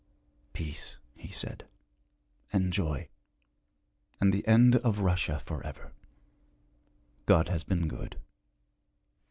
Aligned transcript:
'Peace,' 0.53 0.97
he 1.15 1.29
said, 1.31 1.67
'and 2.51 2.73
joy. 2.73 3.07
And 4.19 4.33
the 4.33 4.47
end 4.47 4.77
of 4.77 4.97
Russia 5.01 5.43
forever. 5.45 5.91
God 7.27 7.49
has 7.49 7.63
been 7.63 7.87
good.' 7.87 8.17